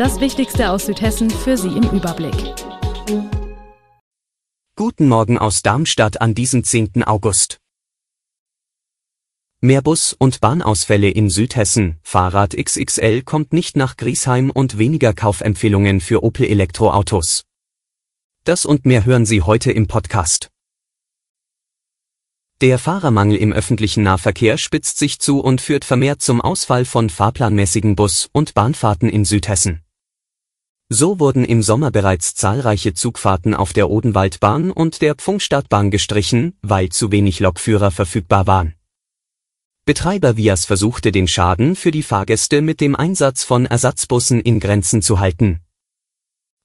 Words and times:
Das 0.00 0.18
Wichtigste 0.18 0.70
aus 0.70 0.86
Südhessen 0.86 1.28
für 1.28 1.58
Sie 1.58 1.68
im 1.68 1.82
Überblick. 1.90 2.54
Guten 4.74 5.08
Morgen 5.08 5.36
aus 5.36 5.60
Darmstadt 5.60 6.22
an 6.22 6.34
diesem 6.34 6.64
10. 6.64 7.04
August. 7.04 7.58
Mehr 9.60 9.82
Bus- 9.82 10.16
und 10.18 10.40
Bahnausfälle 10.40 11.10
in 11.10 11.28
Südhessen. 11.28 11.98
Fahrrad 12.02 12.56
XXL 12.56 13.20
kommt 13.20 13.52
nicht 13.52 13.76
nach 13.76 13.98
Griesheim 13.98 14.48
und 14.48 14.78
weniger 14.78 15.12
Kaufempfehlungen 15.12 16.00
für 16.00 16.24
Opel 16.24 16.46
Elektroautos. 16.46 17.44
Das 18.44 18.64
und 18.64 18.86
mehr 18.86 19.04
hören 19.04 19.26
Sie 19.26 19.42
heute 19.42 19.70
im 19.70 19.86
Podcast. 19.86 20.48
Der 22.62 22.78
Fahrermangel 22.78 23.36
im 23.36 23.52
öffentlichen 23.52 24.02
Nahverkehr 24.02 24.56
spitzt 24.56 24.96
sich 24.96 25.18
zu 25.18 25.40
und 25.40 25.60
führt 25.60 25.84
vermehrt 25.84 26.22
zum 26.22 26.40
Ausfall 26.40 26.86
von 26.86 27.10
fahrplanmäßigen 27.10 27.96
Bus- 27.96 28.30
und 28.32 28.54
Bahnfahrten 28.54 29.10
in 29.10 29.26
Südhessen. 29.26 29.82
So 30.92 31.20
wurden 31.20 31.44
im 31.44 31.62
Sommer 31.62 31.90
bereits 31.90 32.34
zahlreiche 32.34 32.92
Zugfahrten 32.92 33.54
auf 33.54 33.72
der 33.72 33.88
Odenwaldbahn 33.88 34.70
und 34.70 35.00
der 35.00 35.14
Pfungstadtbahn 35.14 35.90
gestrichen, 35.90 36.58
weil 36.62 36.88
zu 36.88 37.10
wenig 37.12 37.40
Lokführer 37.40 37.90
verfügbar 37.90 38.46
waren. 38.46 38.74
Betreiber 39.86 40.36
Vias 40.36 40.66
versuchte 40.66 41.12
den 41.12 41.28
Schaden 41.28 41.76
für 41.76 41.92
die 41.92 42.02
Fahrgäste 42.02 42.60
mit 42.60 42.80
dem 42.80 42.96
Einsatz 42.96 43.44
von 43.44 43.66
Ersatzbussen 43.66 44.40
in 44.40 44.60
Grenzen 44.60 45.00
zu 45.00 45.20
halten 45.20 45.60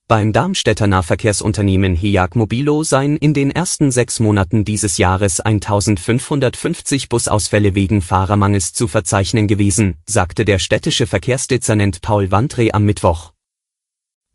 beim 0.08 0.32
Darmstädter 0.32 0.86
Nahverkehrsunternehmen 0.86 1.96
HIAG 1.96 2.36
Mobilo 2.36 2.84
seien 2.84 3.16
in 3.16 3.34
den 3.34 3.50
ersten 3.50 3.90
sechs 3.90 4.20
Monaten 4.20 4.64
dieses 4.64 4.98
Jahres 4.98 5.40
1550 5.40 7.08
Busausfälle 7.08 7.74
wegen 7.74 8.02
Fahrermangels 8.02 8.72
zu 8.72 8.86
verzeichnen 8.86 9.48
gewesen, 9.48 9.96
sagte 10.06 10.44
der 10.44 10.60
städtische 10.60 11.08
Verkehrsdezernent 11.08 12.02
Paul 12.02 12.30
Wandre 12.30 12.72
am 12.72 12.84
Mittwoch. 12.84 13.35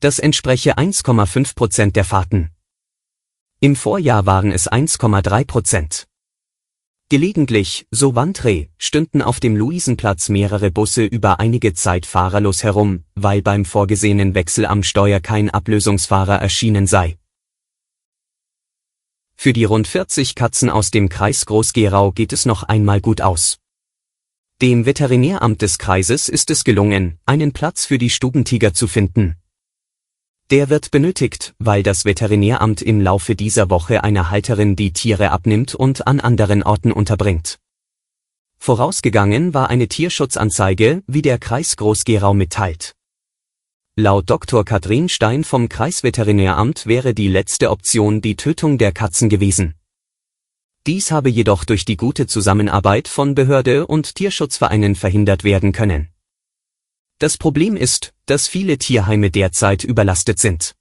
Das 0.02 0.18
entspreche 0.18 0.80
1,5 0.80 1.54
Prozent 1.54 1.96
der 1.96 2.04
Fahrten. 2.04 2.50
Im 3.60 3.76
Vorjahr 3.76 4.26
waren 4.26 4.52
es 4.52 4.68
1,3 4.68 5.46
Prozent. 5.46 6.08
Gelegentlich, 7.10 7.86
so 7.92 8.16
Wandre, 8.16 8.70
stünden 8.80 9.22
auf 9.22 9.40
dem 9.40 9.56
Luisenplatz 9.56 10.30
mehrere 10.30 10.72
Busse 10.72 11.06
über 11.06 11.40
einige 11.40 11.76
Zeit 11.76 12.08
fahrerlos 12.08 12.64
herum, 12.64 13.04
weil 13.14 13.44
beim 13.44 13.64
vorgesehenen 13.64 14.34
Wechsel 14.34 14.66
am 14.66 14.82
Steuer 14.82 15.20
kein 15.20 15.52
Ablösungsfahrer 15.52 16.38
erschienen 16.38 16.88
sei. 16.88 17.20
Für 19.36 19.54
die 19.54 19.66
rund 19.66 19.88
40 19.88 20.34
Katzen 20.34 20.72
aus 20.72 20.90
dem 20.90 21.10
Kreis 21.10 21.46
Groß-Gerau 21.46 22.12
geht 22.12 22.34
es 22.34 22.48
noch 22.48 22.64
einmal 22.64 23.02
gut 23.02 23.22
aus. 23.22 23.60
Dem 24.64 24.88
Veterinäramt 24.88 25.62
des 25.62 25.78
Kreises 25.78 26.28
ist 26.28 26.50
es 26.50 26.64
gelungen, 26.64 27.20
einen 27.28 27.52
Platz 27.52 27.86
für 27.86 28.00
die 28.00 28.10
Stubentiger 28.10 28.74
zu 28.74 28.88
finden. 28.88 29.36
Der 30.52 30.70
wird 30.70 30.92
benötigt, 30.92 31.54
weil 31.60 31.82
das 31.82 32.04
Veterinäramt 32.04 32.82
im 32.82 33.00
Laufe 33.00 33.36
dieser 33.36 33.70
Woche 33.70 34.04
einer 34.04 34.30
Halterin 34.30 34.76
die 34.76 34.92
Tiere 34.92 35.32
abnimmt 35.32 35.76
und 35.76 36.08
an 36.08 36.20
anderen 36.20 36.62
Orten 36.62 36.92
unterbringt. 36.92 37.58
Vorausgegangen 38.60 39.54
war 39.54 39.70
eine 39.70 39.88
Tierschutzanzeige, 39.88 41.04
wie 41.08 41.22
der 41.22 41.40
Kreis 41.40 41.78
Groß-Gerau 41.78 42.34
mitteilt. 42.34 42.96
Laut 43.96 44.30
Dr. 44.30 44.66
Katrin 44.66 45.08
Stein 45.08 45.46
vom 45.46 45.70
Kreisveterinäramt 45.70 46.86
wäre 46.86 47.14
die 47.14 47.30
letzte 47.30 47.70
Option 47.70 48.20
die 48.20 48.36
Tötung 48.36 48.78
der 48.78 48.92
Katzen 48.92 49.30
gewesen. 49.30 49.76
Dies 50.86 51.12
habe 51.12 51.30
jedoch 51.30 51.64
durch 51.64 51.86
die 51.86 51.96
gute 51.96 52.28
Zusammenarbeit 52.28 53.08
von 53.08 53.36
Behörde 53.36 53.88
und 53.88 54.16
Tierschutzvereinen 54.16 54.96
verhindert 54.96 55.46
werden 55.46 55.72
können. 55.72 56.11
Das 57.22 57.38
Problem 57.38 57.76
ist, 57.78 58.16
dass 58.26 58.48
viele 58.48 58.80
Tierheime 58.80 59.30
derzeit 59.30 59.84
überlastet 59.84 60.40
sind. 60.40 60.74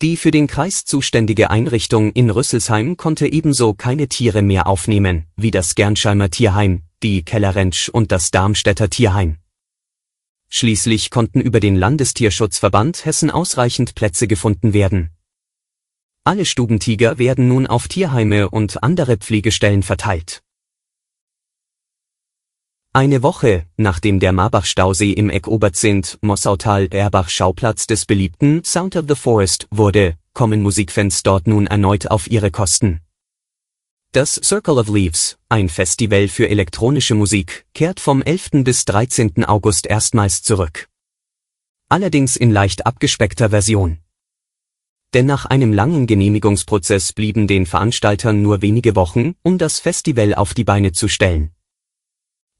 Die 0.00 0.16
für 0.16 0.30
den 0.30 0.46
Kreis 0.46 0.86
zuständige 0.86 1.50
Einrichtung 1.50 2.12
in 2.12 2.30
Rüsselsheim 2.30 2.96
konnte 2.96 3.30
ebenso 3.30 3.74
keine 3.74 4.08
Tiere 4.08 4.40
mehr 4.40 4.66
aufnehmen, 4.66 5.26
wie 5.36 5.50
das 5.50 5.74
Gernscheimer 5.74 6.30
Tierheim, 6.30 6.84
die 7.02 7.26
Kellerentsch 7.26 7.90
und 7.90 8.10
das 8.10 8.30
Darmstädter 8.30 8.88
Tierheim. 8.88 9.36
Schließlich 10.48 11.10
konnten 11.10 11.42
über 11.42 11.60
den 11.60 11.76
Landestierschutzverband 11.76 13.04
Hessen 13.04 13.30
ausreichend 13.30 13.94
Plätze 13.94 14.26
gefunden 14.26 14.72
werden. 14.72 15.10
Alle 16.24 16.46
Stubentiger 16.46 17.18
werden 17.18 17.48
nun 17.48 17.66
auf 17.66 17.86
Tierheime 17.86 18.48
und 18.48 18.82
andere 18.82 19.18
Pflegestellen 19.18 19.82
verteilt. 19.82 20.42
Eine 22.96 23.24
Woche, 23.24 23.66
nachdem 23.76 24.20
der 24.20 24.30
Marbach-Stausee 24.30 25.10
im 25.10 25.28
Eck 25.28 25.48
Oberzint, 25.48 26.16
Mossautal-Erbach 26.22 27.28
Schauplatz 27.28 27.88
des 27.88 28.06
beliebten 28.06 28.62
Sound 28.62 28.94
of 28.94 29.06
the 29.08 29.16
Forest 29.16 29.66
wurde, 29.72 30.16
kommen 30.32 30.62
Musikfans 30.62 31.24
dort 31.24 31.48
nun 31.48 31.66
erneut 31.66 32.06
auf 32.06 32.30
ihre 32.30 32.52
Kosten. 32.52 33.00
Das 34.12 34.36
Circle 34.36 34.78
of 34.78 34.86
Leaves, 34.86 35.38
ein 35.48 35.68
Festival 35.68 36.28
für 36.28 36.48
elektronische 36.48 37.16
Musik, 37.16 37.66
kehrt 37.74 37.98
vom 37.98 38.22
11. 38.22 38.62
bis 38.62 38.84
13. 38.84 39.44
August 39.44 39.88
erstmals 39.88 40.44
zurück. 40.44 40.88
Allerdings 41.88 42.36
in 42.36 42.52
leicht 42.52 42.86
abgespeckter 42.86 43.50
Version. 43.50 43.98
Denn 45.14 45.26
nach 45.26 45.46
einem 45.46 45.72
langen 45.72 46.06
Genehmigungsprozess 46.06 47.12
blieben 47.12 47.48
den 47.48 47.66
Veranstaltern 47.66 48.40
nur 48.40 48.62
wenige 48.62 48.94
Wochen, 48.94 49.34
um 49.42 49.58
das 49.58 49.80
Festival 49.80 50.32
auf 50.32 50.54
die 50.54 50.62
Beine 50.62 50.92
zu 50.92 51.08
stellen. 51.08 51.50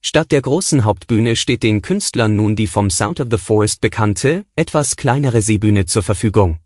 Statt 0.06 0.32
der 0.32 0.42
großen 0.42 0.84
Hauptbühne 0.84 1.34
steht 1.34 1.62
den 1.62 1.80
Künstlern 1.80 2.36
nun 2.36 2.56
die 2.56 2.66
vom 2.66 2.90
Sound 2.90 3.20
of 3.20 3.28
the 3.30 3.38
Forest 3.38 3.80
bekannte, 3.80 4.44
etwas 4.54 4.96
kleinere 4.96 5.40
Seebühne 5.40 5.86
zur 5.86 6.02
Verfügung. 6.02 6.58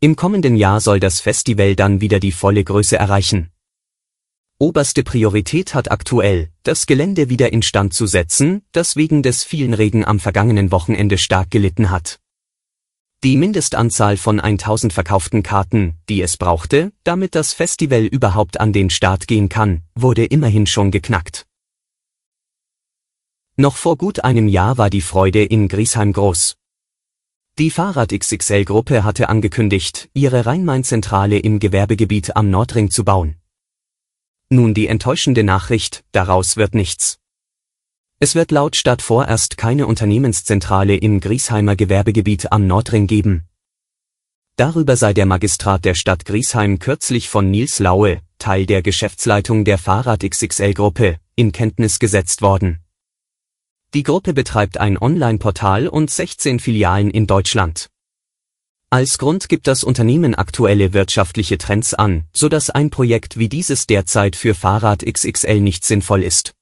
Im 0.00 0.16
kommenden 0.16 0.56
Jahr 0.56 0.80
soll 0.80 0.98
das 0.98 1.20
Festival 1.20 1.76
dann 1.76 2.00
wieder 2.00 2.18
die 2.18 2.32
volle 2.32 2.64
Größe 2.64 2.96
erreichen. 2.96 3.52
Oberste 4.58 5.04
Priorität 5.04 5.74
hat 5.74 5.92
aktuell, 5.92 6.50
das 6.64 6.86
Gelände 6.86 7.30
wieder 7.30 7.52
instand 7.52 7.94
zu 7.94 8.06
setzen, 8.08 8.62
das 8.72 8.96
wegen 8.96 9.22
des 9.22 9.44
vielen 9.44 9.72
Regen 9.72 10.04
am 10.04 10.18
vergangenen 10.18 10.72
Wochenende 10.72 11.18
stark 11.18 11.52
gelitten 11.52 11.90
hat. 11.90 12.18
Die 13.22 13.36
Mindestanzahl 13.36 14.16
von 14.16 14.40
1000 14.40 14.92
verkauften 14.92 15.44
Karten, 15.44 15.98
die 16.08 16.20
es 16.20 16.36
brauchte, 16.36 16.90
damit 17.04 17.36
das 17.36 17.52
Festival 17.52 18.04
überhaupt 18.04 18.58
an 18.58 18.72
den 18.72 18.90
Start 18.90 19.28
gehen 19.28 19.48
kann, 19.48 19.82
wurde 19.94 20.24
immerhin 20.24 20.66
schon 20.66 20.90
geknackt. 20.90 21.46
Noch 23.56 23.76
vor 23.76 23.96
gut 23.96 24.24
einem 24.24 24.48
Jahr 24.48 24.78
war 24.78 24.90
die 24.90 25.00
Freude 25.00 25.44
in 25.44 25.68
Griesheim 25.68 26.12
groß. 26.12 26.56
Die 27.56 27.70
Fahrrad 27.70 28.10
XXL 28.10 28.64
Gruppe 28.64 29.04
hatte 29.04 29.28
angekündigt, 29.28 30.10
ihre 30.12 30.44
Rhein-Main-Zentrale 30.44 31.38
im 31.38 31.60
Gewerbegebiet 31.60 32.34
am 32.34 32.50
Nordring 32.50 32.90
zu 32.90 33.04
bauen. 33.04 33.36
Nun 34.48 34.74
die 34.74 34.88
enttäuschende 34.88 35.44
Nachricht, 35.44 36.04
daraus 36.10 36.56
wird 36.56 36.74
nichts. 36.74 37.20
Es 38.18 38.34
wird 38.34 38.50
laut 38.50 38.74
Stadt 38.74 39.02
vorerst 39.02 39.56
keine 39.56 39.86
Unternehmenszentrale 39.86 40.96
im 40.96 41.20
Griesheimer 41.20 41.76
Gewerbegebiet 41.76 42.50
am 42.50 42.66
Nordring 42.66 43.06
geben. 43.06 43.44
Darüber 44.56 44.96
sei 44.96 45.12
der 45.14 45.26
Magistrat 45.26 45.84
der 45.84 45.94
Stadt 45.94 46.24
Griesheim 46.24 46.80
kürzlich 46.80 47.28
von 47.28 47.52
Nils 47.52 47.78
Laue, 47.78 48.20
Teil 48.38 48.66
der 48.66 48.82
Geschäftsleitung 48.82 49.64
der 49.64 49.78
Fahrrad 49.78 50.28
XXL 50.28 50.74
Gruppe, 50.74 51.20
in 51.36 51.52
Kenntnis 51.52 52.00
gesetzt 52.00 52.42
worden. 52.42 52.83
Die 53.94 54.02
Gruppe 54.02 54.34
betreibt 54.34 54.78
ein 54.78 54.98
Online-Portal 54.98 55.86
und 55.86 56.10
16 56.10 56.58
Filialen 56.58 57.12
in 57.12 57.28
Deutschland. 57.28 57.90
Als 58.90 59.18
Grund 59.18 59.48
gibt 59.48 59.68
das 59.68 59.84
Unternehmen 59.84 60.34
aktuelle 60.34 60.92
wirtschaftliche 60.92 61.58
Trends 61.58 61.94
an, 61.94 62.24
so 62.32 62.48
dass 62.48 62.70
ein 62.70 62.90
Projekt 62.90 63.38
wie 63.38 63.48
dieses 63.48 63.86
derzeit 63.86 64.34
für 64.34 64.56
Fahrrad 64.56 65.04
XXL 65.06 65.60
nicht 65.60 65.84
sinnvoll 65.84 66.24
ist. 66.24 66.54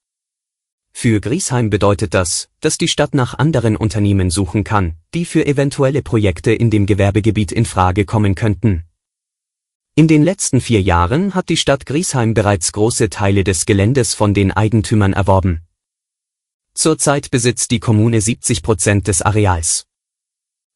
Für 0.91 1.19
Griesheim 1.19 1.71
bedeutet 1.71 2.13
das, 2.13 2.49
dass 2.61 2.77
die 2.77 2.87
Stadt 2.87 3.15
nach 3.15 3.33
anderen 3.33 3.77
Unternehmen 3.77 4.29
suchen 4.29 4.63
kann, 4.63 4.93
die 5.15 5.25
für 5.25 5.43
eventuelle 5.47 6.03
Projekte 6.03 6.53
in 6.53 6.69
dem 6.69 6.85
Gewerbegebiet 6.85 7.51
in 7.51 7.65
Frage 7.65 8.05
kommen 8.05 8.35
könnten. 8.35 8.83
In 9.95 10.07
den 10.07 10.21
letzten 10.21 10.61
vier 10.61 10.83
Jahren 10.83 11.33
hat 11.33 11.49
die 11.49 11.57
Stadt 11.57 11.87
Griesheim 11.87 12.35
bereits 12.35 12.71
große 12.73 13.09
Teile 13.09 13.43
des 13.43 13.65
Geländes 13.65 14.13
von 14.13 14.35
den 14.35 14.51
Eigentümern 14.51 15.13
erworben. 15.13 15.63
Zurzeit 16.75 17.29
besitzt 17.29 17.69
die 17.69 17.79
Kommune 17.79 18.19
70 18.19 18.63
Prozent 18.63 19.07
des 19.07 19.21
Areals. 19.21 19.85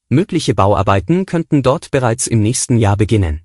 Mögliche 0.09 0.53
Bauarbeiten 0.53 1.25
könnten 1.25 1.63
dort 1.63 1.89
bereits 1.89 2.27
im 2.27 2.41
nächsten 2.41 2.77
Jahr 2.77 2.97
beginnen. 2.97 3.41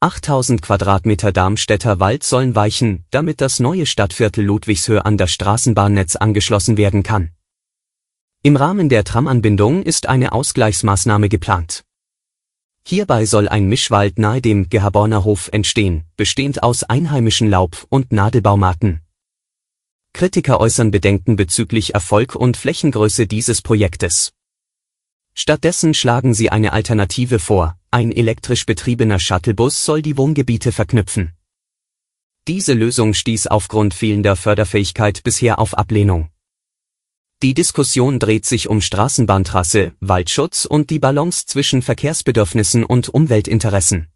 8000 0.00 0.60
Quadratmeter 0.60 1.32
Darmstädter 1.32 2.00
Wald 2.00 2.24
sollen 2.24 2.54
weichen, 2.54 3.04
damit 3.10 3.40
das 3.40 3.60
neue 3.60 3.86
Stadtviertel 3.86 4.44
Ludwigshöhe 4.44 5.04
an 5.04 5.16
das 5.16 5.30
Straßenbahnnetz 5.30 6.16
angeschlossen 6.16 6.76
werden 6.76 7.02
kann. 7.02 7.30
Im 8.42 8.56
Rahmen 8.56 8.90
der 8.90 9.04
Tramanbindung 9.04 9.82
ist 9.84 10.06
eine 10.06 10.32
Ausgleichsmaßnahme 10.32 11.30
geplant. 11.30 11.84
Hierbei 12.86 13.24
soll 13.24 13.48
ein 13.48 13.66
Mischwald 13.66 14.18
nahe 14.18 14.42
dem 14.42 14.68
Gehaborner 14.68 15.24
Hof 15.24 15.48
entstehen, 15.52 16.04
bestehend 16.18 16.62
aus 16.62 16.84
einheimischen 16.84 17.48
Laub- 17.48 17.86
und 17.88 18.12
Nadelbaumarten. 18.12 19.03
Kritiker 20.14 20.60
äußern 20.60 20.92
Bedenken 20.92 21.34
bezüglich 21.34 21.94
Erfolg 21.94 22.36
und 22.36 22.56
Flächengröße 22.56 23.26
dieses 23.26 23.62
Projektes. 23.62 24.32
Stattdessen 25.34 25.92
schlagen 25.92 26.34
sie 26.34 26.50
eine 26.50 26.72
Alternative 26.72 27.40
vor, 27.40 27.76
ein 27.90 28.12
elektrisch 28.12 28.64
betriebener 28.64 29.18
Shuttlebus 29.18 29.84
soll 29.84 30.02
die 30.02 30.16
Wohngebiete 30.16 30.70
verknüpfen. 30.70 31.32
Diese 32.46 32.74
Lösung 32.74 33.12
stieß 33.12 33.48
aufgrund 33.48 33.92
fehlender 33.92 34.36
Förderfähigkeit 34.36 35.24
bisher 35.24 35.58
auf 35.58 35.76
Ablehnung. 35.76 36.30
Die 37.42 37.54
Diskussion 37.54 38.20
dreht 38.20 38.46
sich 38.46 38.68
um 38.68 38.80
Straßenbahntrasse, 38.80 39.94
Waldschutz 39.98 40.64
und 40.64 40.90
die 40.90 41.00
Balance 41.00 41.46
zwischen 41.46 41.82
Verkehrsbedürfnissen 41.82 42.84
und 42.84 43.08
Umweltinteressen. 43.08 44.06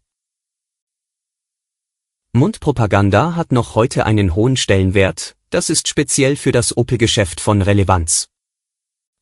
Mundpropaganda 2.31 3.35
hat 3.35 3.51
noch 3.51 3.75
heute 3.75 4.05
einen 4.05 4.33
hohen 4.33 4.55
Stellenwert, 4.55 5.35
das 5.49 5.69
ist 5.69 5.87
speziell 5.87 6.35
für 6.35 6.51
das 6.51 6.75
Opel-Geschäft 6.77 7.41
von 7.41 7.61
Relevanz. 7.61 8.29